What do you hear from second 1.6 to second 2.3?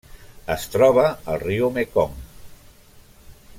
Mekong.